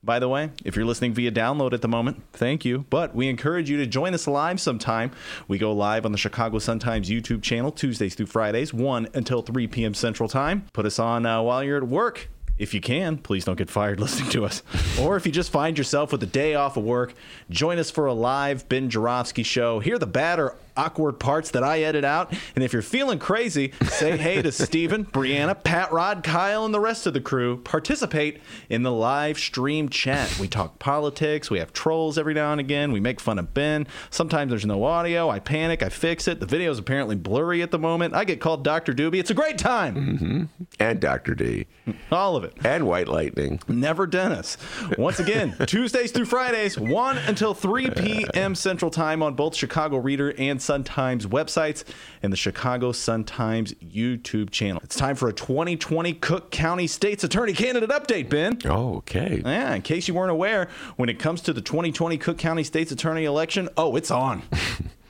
[0.04, 2.86] By the way, if you're listening via download at the moment, thank you.
[2.90, 5.12] But we encourage you to join us live sometime.
[5.46, 9.68] We go live on the Chicago Sun-Times YouTube channel Tuesdays through Fridays, 1 until 3
[9.68, 9.94] p.m.
[9.94, 10.66] Central Time.
[10.72, 12.28] Put us on uh, while you're at work.
[12.62, 14.62] If you can, please don't get fired listening to us.
[15.00, 17.12] Or if you just find yourself with a day off of work,
[17.50, 19.80] join us for a live Ben Joravsky show.
[19.80, 22.32] Hear the bad or awkward parts that I edit out.
[22.54, 26.80] And if you're feeling crazy, say hey to Steven, Brianna, Pat Rod, Kyle, and the
[26.80, 27.58] rest of the crew.
[27.58, 30.38] Participate in the live stream chat.
[30.38, 31.50] We talk politics.
[31.50, 32.92] We have trolls every now and again.
[32.92, 33.86] We make fun of Ben.
[34.10, 35.28] Sometimes there's no audio.
[35.28, 35.82] I panic.
[35.82, 36.40] I fix it.
[36.40, 38.14] The video is apparently blurry at the moment.
[38.14, 38.92] I get called Dr.
[38.94, 39.18] Doobie.
[39.18, 39.94] It's a great time.
[39.96, 40.42] Mm-hmm.
[40.80, 41.34] and Dr.
[41.34, 41.66] D
[42.10, 42.54] All of it.
[42.64, 43.60] and White Lightning.
[43.68, 44.56] Never Dennis.
[44.96, 48.54] Once again, Tuesdays through Fridays, 1 until 3 p.m.
[48.54, 51.84] Central Time on both Chicago Reader and Sun Times websites
[52.22, 54.80] and the Chicago Sun Times YouTube channel.
[54.84, 58.58] It's time for a 2020 Cook County State's Attorney candidate update, Ben.
[58.64, 59.42] Oh, okay.
[59.44, 62.92] Yeah, in case you weren't aware, when it comes to the 2020 Cook County State's
[62.92, 64.42] Attorney election, oh, it's on.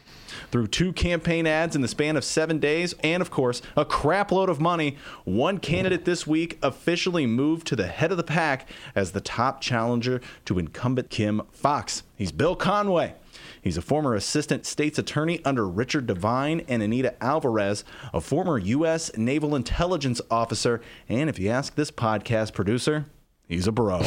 [0.52, 4.48] Through two campaign ads in the span of seven days, and of course, a crapload
[4.48, 9.12] of money, one candidate this week officially moved to the head of the pack as
[9.12, 12.02] the top challenger to incumbent Kim Foxx.
[12.16, 13.14] He's Bill Conway.
[13.62, 19.10] He's a former assistant state's attorney under Richard Devine and Anita Alvarez, a former U.S.
[19.16, 23.06] Naval Intelligence officer, and if you ask this podcast producer,
[23.48, 24.02] he's a bro.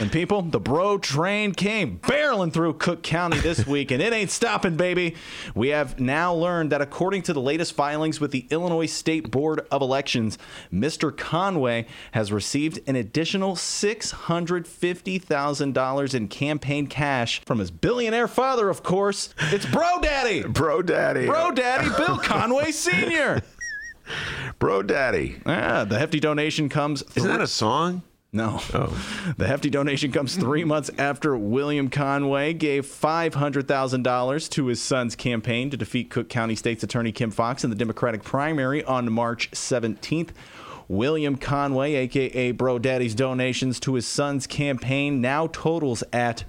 [0.00, 4.30] And people, the bro train came barreling through Cook County this week, and it ain't
[4.30, 5.14] stopping, baby.
[5.54, 9.66] We have now learned that according to the latest filings with the Illinois State Board
[9.70, 10.38] of Elections,
[10.72, 11.16] Mr.
[11.16, 19.34] Conway has received an additional $650,000 in campaign cash from his billionaire father, of course.
[19.50, 20.42] It's Bro Daddy.
[20.48, 21.26] Bro Daddy.
[21.26, 23.42] Bro Daddy Bill Conway Sr.
[24.58, 25.40] Bro Daddy.
[25.46, 27.02] Ah, the hefty donation comes.
[27.14, 28.02] Isn't that a song?
[28.34, 28.60] No.
[28.72, 29.34] Oh.
[29.36, 35.68] The hefty donation comes three months after William Conway gave $500,000 to his son's campaign
[35.68, 40.30] to defeat Cook County State's Attorney Kim Foxx in the Democratic primary on March 17th.
[40.88, 46.44] William Conway, aka Bro Daddy's donations to his son's campaign now totals at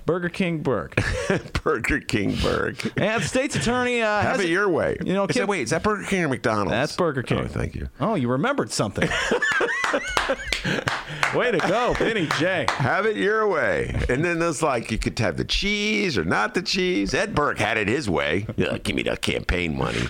[0.04, 0.96] Burger King Burke.
[1.64, 2.84] Burger King Burke.
[2.98, 4.96] And the state's attorney uh, Have has it your way.
[5.04, 6.70] You know, is Kim- that, wait, is that Burger King or McDonald's?
[6.70, 7.40] That's Burger King.
[7.40, 7.88] Oh, thank you.
[8.00, 9.08] Oh, you remembered something.
[11.36, 12.64] Way to go, Benny J.
[12.70, 13.94] Have it your way.
[14.08, 17.12] And then there's like, you could have the cheese or not the cheese.
[17.12, 18.46] Ed Burke had it his way.
[18.56, 20.00] Yeah, give me the campaign money.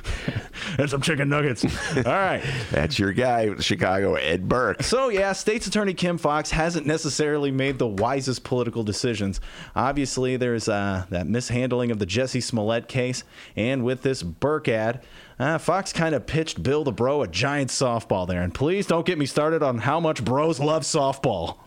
[0.79, 1.65] And some chicken nuggets.
[1.97, 2.43] All right.
[2.71, 4.83] That's your guy, Chicago, Ed Burke.
[4.83, 9.41] So, yeah, State's Attorney Kim Foxx hasn't necessarily made the wisest political decisions.
[9.75, 13.23] Obviously, there's uh, that mishandling of the Jussie Smollett case,
[13.55, 15.03] and with this Burke ad,
[15.39, 18.43] uh, Foxx kind of pitched Bill the Bro a giant softball there.
[18.43, 21.59] And please don't get me started on how much bros love softball.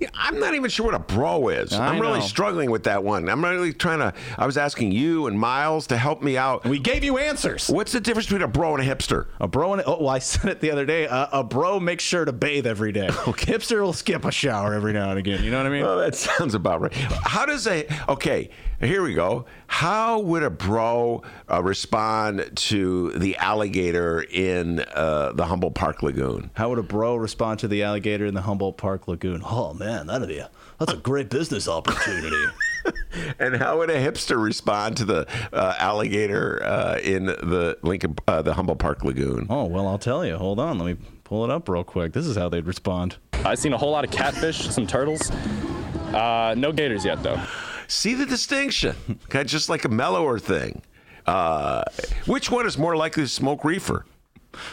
[0.00, 1.72] Yeah, I'm not even sure what a bro is.
[1.72, 3.28] I I'm really struggling with that one.
[3.28, 4.14] I'm really trying to.
[4.36, 6.64] I was asking you and Miles to help me out.
[6.64, 7.68] We gave you answers.
[7.68, 9.26] What's the difference between a bro and a hipster?
[9.40, 11.08] A bro and oh, well, I said it the other day.
[11.08, 13.08] Uh, a bro makes sure to bathe every day.
[13.08, 15.42] A hipster will skip a shower every now and again.
[15.42, 15.82] You know what I mean?
[15.82, 16.94] Oh, that sounds about right.
[16.94, 18.50] How does a okay?
[18.80, 19.44] Here we go.
[19.66, 26.50] How would a bro uh, respond to the alligator in uh, the Humboldt Park Lagoon?
[26.54, 29.42] How would a bro respond to the alligator in the Humboldt Park Lagoon?
[29.44, 32.36] Oh man, that'd be a that's a great business opportunity.
[33.38, 38.42] And how would a hipster respond to the uh, alligator uh, in the Lincoln, uh,
[38.42, 39.46] the Humboldt Park Lagoon?
[39.50, 40.36] oh well, I'll tell you.
[40.36, 42.12] Hold on, let me pull it up real quick.
[42.12, 43.16] This is how they'd respond.
[43.44, 45.30] I've seen a whole lot of catfish, some turtles.
[46.12, 47.40] Uh, no gators yet, though.
[47.88, 48.94] See the distinction?
[49.24, 50.82] Okay, just like a mellower thing.
[51.26, 51.82] Uh,
[52.26, 54.06] which one is more likely to smoke reefer?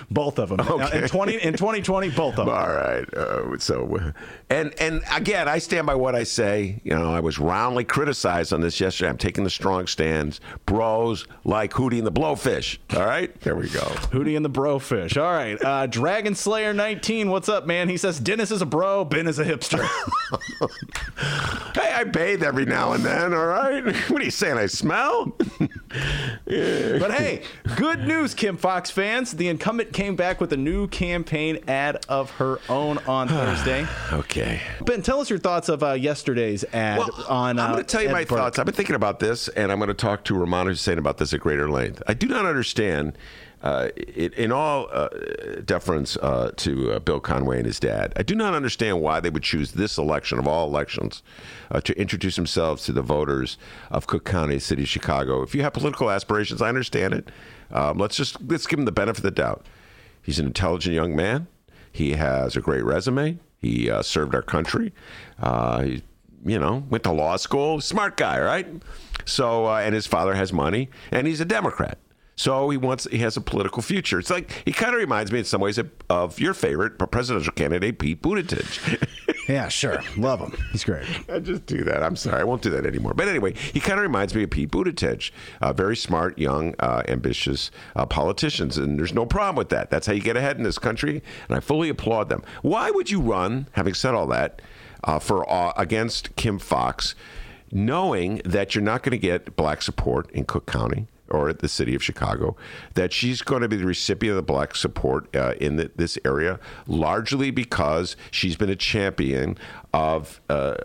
[0.09, 0.61] Both of them.
[0.61, 1.03] Okay.
[1.03, 2.55] In twenty in twenty twenty, both of them.
[2.55, 3.05] All right.
[3.13, 4.13] Uh, so,
[4.49, 6.81] and and again, I stand by what I say.
[6.83, 9.09] You know, I was roundly criticized on this yesterday.
[9.09, 10.39] I'm taking the strong stands.
[10.65, 12.77] Bros like Hootie and the Blowfish.
[12.95, 13.81] All right, there we go.
[14.11, 15.17] Hootie and the bro fish.
[15.17, 15.61] All right.
[15.63, 17.89] Uh, Dragon Slayer 19, what's up, man?
[17.89, 19.85] He says Dennis is a bro, Ben is a hipster.
[21.75, 23.33] Hey, I bathe every now and then.
[23.33, 23.83] All right.
[24.09, 24.57] What are you saying?
[24.57, 25.35] I smell?
[26.45, 27.43] But hey,
[27.77, 29.31] good news, Kim Foxx fans.
[29.31, 33.87] The incumbent came back with a new campaign ad of her own on Thursday.
[34.13, 34.61] okay.
[34.81, 37.57] Ben, tell us your thoughts of uh, yesterday's ad on.
[37.57, 38.37] Uh, I'm going to tell you Ed my Burke.
[38.37, 38.59] thoughts.
[38.59, 41.33] I've been thinking about this, and I'm going to talk to Rummana Hussain about this
[41.33, 42.03] at greater length.
[42.05, 43.17] I do not understand,
[43.61, 45.09] uh, it, in all uh,
[45.65, 49.29] deference uh, to uh, Bill Conway and his dad, I do not understand why they
[49.29, 51.23] would choose this election of all elections
[51.71, 53.57] uh, to introduce themselves to the voters
[53.89, 55.41] of Cook County, city of Chicago.
[55.41, 57.29] If you have political aspirations, I understand it.
[57.71, 59.65] Um, let's just let's give him the benefit of the doubt.
[60.21, 61.47] He's an intelligent young man.
[61.91, 63.39] He has a great resume.
[63.57, 64.93] He uh, served our country.
[65.41, 66.03] He,
[66.45, 67.81] you know, went to law school.
[67.81, 68.67] Smart guy, right?
[69.25, 71.97] So, and his father has money, and he's a Democrat.
[72.35, 74.19] So he wants he has a political future.
[74.19, 77.53] It's like he kind of reminds me in some ways of, of your favorite presidential
[77.53, 79.07] candidate, Pete Buttigieg.
[79.47, 80.01] Yeah, sure.
[80.17, 80.53] Love him.
[80.71, 81.05] He's great.
[81.29, 82.01] I just do that.
[82.01, 82.41] I'm sorry.
[82.41, 83.13] I won't do that anymore.
[83.13, 85.29] But anyway, he kind of reminds me of Pete Buttigieg,
[85.61, 88.77] uh, very smart, young, uh, ambitious uh, politicians.
[88.77, 89.91] And there's no problem with that.
[89.91, 91.21] That's how you get ahead in this country.
[91.47, 92.43] And I fully applaud them.
[92.63, 94.63] Why would you run, having said all that,
[95.03, 97.13] uh, for uh, against Kim Foxx,
[97.71, 101.07] knowing that you're not going to get black support in Cook County?
[101.29, 102.55] Or the city of Chicago,
[102.93, 106.19] that she's going to be the recipient of the black support uh, in the, this
[106.23, 109.57] area, largely because she's been a champion
[109.91, 110.75] of uh,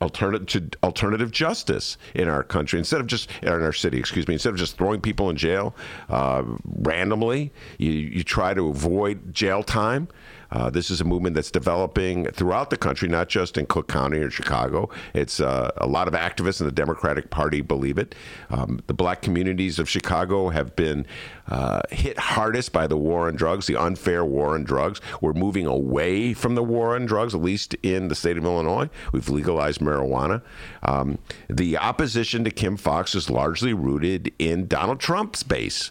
[0.00, 3.98] alternative alternative justice in our country instead of just in our city.
[3.98, 4.34] Excuse me.
[4.34, 5.74] Instead of just throwing people in jail
[6.08, 10.08] uh, randomly, you you try to avoid jail time.
[10.50, 14.18] Uh, this is a movement that's developing throughout the country, not just in Cook County
[14.18, 14.88] or Chicago.
[15.14, 18.14] It's uh, a lot of activists in the Democratic Party believe it.
[18.50, 21.06] Um, the black communities of Chicago have been
[21.48, 25.00] uh, hit hardest by the war on drugs, the unfair war on drugs.
[25.20, 28.88] We're moving away from the war on drugs, at least in the state of Illinois.
[29.12, 30.42] We've legalized marijuana.
[30.82, 31.18] Um,
[31.48, 35.90] the opposition to Kim Foxx is largely rooted in Donald Trump's base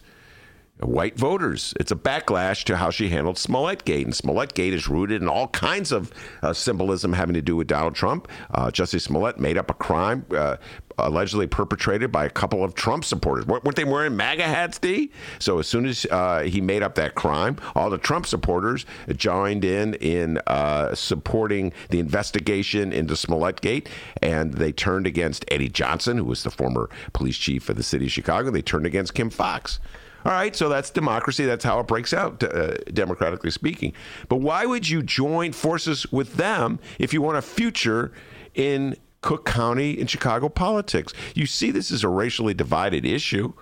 [0.80, 1.74] white voters.
[1.80, 4.06] It's a backlash to how she handled Smollett Gate.
[4.06, 6.12] And Smollett Gate is rooted in all kinds of
[6.42, 8.28] uh, symbolism having to do with Donald Trump.
[8.52, 10.24] Uh, Jussie Smollett made up a crime.
[10.34, 10.56] Uh,
[10.98, 13.46] allegedly perpetrated by a couple of Trump supporters.
[13.46, 15.10] Weren't they wearing MAGA hats, D?
[15.38, 19.64] So as soon as uh, he made up that crime, all the Trump supporters joined
[19.64, 23.88] in in uh, supporting the investigation into Smollett Gate,
[24.22, 28.06] and they turned against Eddie Johnson, who was the former police chief of the city
[28.06, 28.50] of Chicago.
[28.50, 29.78] They turned against Kim Foxx.
[30.24, 31.44] All right, so that's democracy.
[31.44, 33.92] That's how it breaks out, uh, democratically speaking.
[34.28, 38.12] But why would you join forces with them if you want a future
[38.54, 41.12] in Cook County and Chicago politics?
[41.34, 43.52] You see, this is a racially divided issue.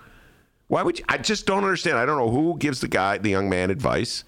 [0.67, 1.05] Why would you?
[1.07, 1.97] I just don't understand.
[1.97, 4.23] I don't know who gives the guy, the young man, advice.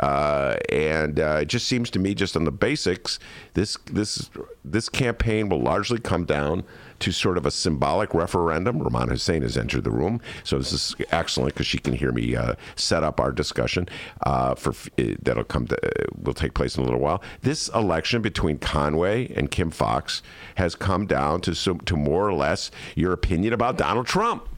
[0.00, 3.18] Uh, and uh, it just seems to me, just on the basics,
[3.54, 4.30] this this
[4.64, 6.64] this campaign will largely come down
[7.00, 8.80] to sort of a symbolic referendum.
[8.80, 12.34] Rummana Hussain has entered the room, so this is excellent because she can hear me
[12.34, 13.88] uh, set up our discussion
[14.26, 17.22] uh, for uh, that'll come to, uh, will take place in a little while.
[17.42, 20.22] This election between Conway and Kim Foxx
[20.54, 24.48] has come down to some, to more or less your opinion about Donald Trump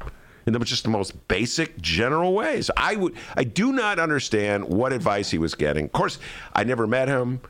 [0.46, 2.70] in the just the most basic general ways.
[2.76, 5.86] I would I do not understand what advice he was getting.
[5.86, 6.18] Of course,
[6.54, 7.40] I never met him.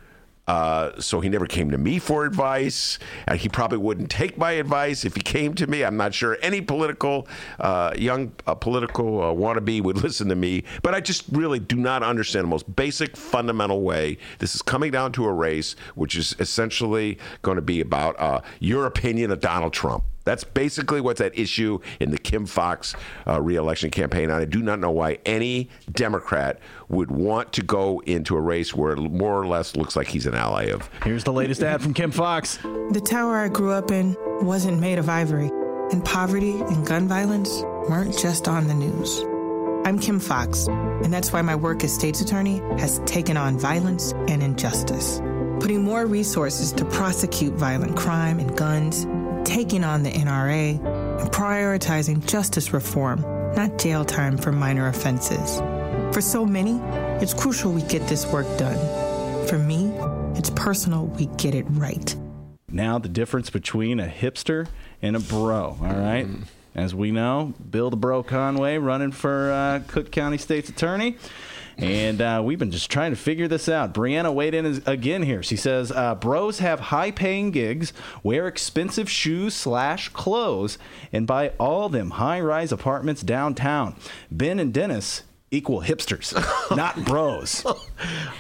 [0.49, 4.53] Uh, so he never came to me for advice, and he probably wouldn't take my
[4.53, 5.85] advice if he came to me.
[5.85, 7.29] I'm not sure any political
[7.61, 11.77] uh, young uh, political uh, wannabe would listen to me, but I just really do
[11.77, 14.19] not understand the most basic, fundamental way.
[14.41, 18.41] This is coming down to a race, which is essentially going to be about uh,
[18.59, 20.03] your opinion of Donald Trump.
[20.25, 22.95] That's basically what's at issue in the Kim Foxx
[23.27, 24.25] uh, reelection campaign.
[24.25, 26.59] And I do not know why any Democrat
[26.89, 30.27] would want to go into a race where it more or less looks like he's
[30.27, 30.89] an ally of.
[31.05, 32.59] Here's the latest ad from Kim Foxx.
[32.59, 35.49] The tower I grew up in wasn't made of ivory,
[35.91, 39.25] and poverty and gun violence weren't just on the news.
[39.85, 44.13] I'm Kim Foxx, and that's why my work as state's attorney has taken on violence
[44.29, 45.21] and injustice,
[45.59, 49.07] putting more resources to prosecute violent crime and guns
[49.45, 50.79] taking on the NRA,
[51.21, 53.23] and prioritizing justice reform,
[53.55, 55.61] not jail time for minor offenses.
[56.15, 56.79] For so many,
[57.23, 58.79] it's crucial we get this work done.
[59.47, 59.87] For me,
[60.37, 62.15] it's personal we get it right.
[62.69, 64.69] Now, the difference between a hipster
[65.03, 66.27] and a bro, all right?
[66.75, 71.19] As we know, Bill the Bro Conway running for uh, Cook County State's Attorney.
[71.79, 73.95] And uh, we've been just trying to figure this out.
[73.95, 75.43] Brianna weighed in again here.
[75.43, 77.93] She says, uh, "Bros have high-paying gigs,
[78.23, 80.79] wear expensive shoes slash clothes,
[81.13, 83.97] and buy all them high-rise apartments downtown.
[84.31, 85.23] Ben and Dennis."
[85.55, 86.33] Equal hipsters,
[86.77, 87.63] not bros.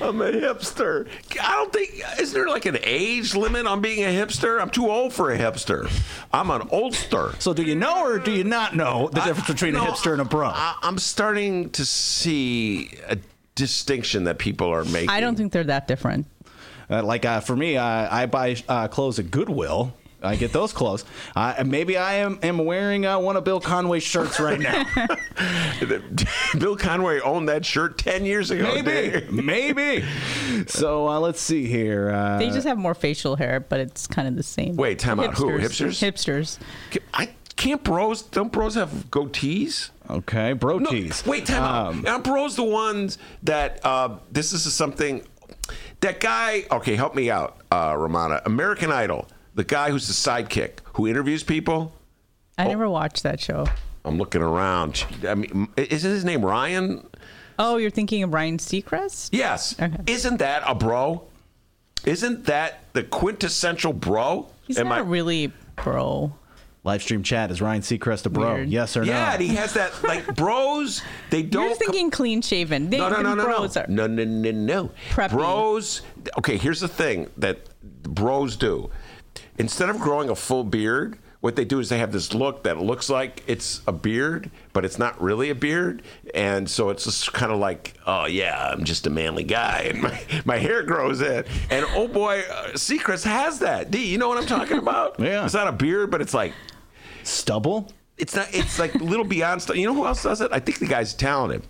[0.00, 1.06] I'm a hipster.
[1.38, 4.58] I don't think is there like an age limit on being a hipster?
[4.58, 5.92] I'm too old for a hipster.
[6.32, 7.38] I'm an oldster.
[7.38, 10.12] So do you know or do you not know the difference between no, a hipster
[10.12, 10.48] and a bro?
[10.48, 13.18] I, I'm starting to see a
[13.56, 15.10] distinction that people are making.
[15.10, 16.26] I don't think they're that different.
[16.88, 19.92] Uh, like uh, for me, uh, I buy uh, clothes at Goodwill.
[20.22, 21.04] I get those clothes.
[21.34, 24.84] Uh, maybe I am, am wearing uh, one of Bill Conway's shirts right now.
[26.58, 28.80] Bill Conway owned that shirt 10 years ago.
[28.82, 29.26] Maybe.
[29.30, 30.04] Maybe.
[30.68, 32.10] So uh, let's see here.
[32.10, 34.76] Uh, They just have more facial hair, but it's kind of the same.
[34.76, 35.34] Wait, time out.
[35.34, 35.46] Who?
[35.58, 36.00] Hipsters?
[36.02, 36.58] Hipsters.
[37.14, 38.22] I can't bros.
[38.22, 39.90] Don't bros have goatees?
[40.10, 41.24] Okay, bro No, tees.
[41.26, 42.08] wait, time Um, out.
[42.12, 45.22] Aren't bros the ones that uh, this is something
[46.00, 46.64] that guy?
[46.70, 48.42] Okay, help me out, uh, Rummana.
[48.44, 51.92] American Idol, the guy who's the sidekick who interviews people.
[52.58, 52.68] I oh.
[52.68, 53.66] never watched that show.
[54.04, 55.04] I'm looking around.
[55.26, 57.06] I mean, isn't his name Ryan?
[57.58, 59.30] Oh, you're thinking of Ryan Seacrest?
[59.32, 59.80] Yes.
[59.80, 59.96] Okay.
[60.06, 61.24] Isn't that a bro?
[62.04, 64.48] Isn't that the quintessential bro?
[64.66, 66.34] He's Am not I- really bro.
[66.84, 68.54] Live stream chat is Ryan Seacrest a bro?
[68.54, 68.68] Weird.
[68.68, 69.12] Yes or no?
[69.12, 71.00] Yeah, and he has that like bros.
[71.30, 71.68] They don't.
[71.68, 72.90] You're thinking clean shaven.
[72.90, 73.82] They, no, no, no, no, bros no.
[73.82, 74.90] Are, no, no, no, no.
[75.10, 75.30] Preppy.
[75.30, 76.02] Bros.
[76.38, 77.60] Okay, here's the thing that
[78.02, 78.90] bros do.
[79.62, 82.78] Instead of growing a full beard, what they do is they have this look that
[82.78, 86.02] looks like it's a beard, but it's not really a beard,
[86.34, 90.02] and so it's just kind of like, oh yeah, I'm just a manly guy, and
[90.02, 93.92] my, my hair grows in, and oh boy, uh, Seacrest has that.
[93.92, 95.20] D, you know what I'm talking about?
[95.20, 95.44] Yeah.
[95.44, 96.54] it's not a beard, but it's like
[97.22, 97.92] Stubble?
[98.18, 98.52] it's not.
[98.52, 99.76] It's like a little beyond stuff.
[99.76, 100.50] You know who else does it?
[100.52, 101.62] I think the guy's talented.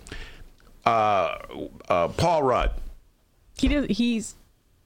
[0.83, 1.37] Uh,
[1.87, 2.71] uh, Paul Rudd.
[3.55, 3.85] He does.
[3.95, 4.33] He's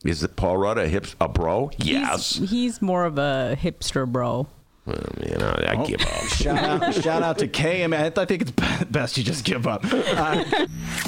[0.07, 1.67] Is it Paul Rudd a hip a bro?
[1.77, 2.35] he's- Yes.
[2.49, 4.47] He's, more of a hipster bro.
[4.87, 6.07] Well, you know, I give up.
[6.37, 7.93] Shout out, shout out to KM.
[7.93, 8.51] I think it's
[8.85, 9.83] best you just give up.
[9.83, 10.45] Uh,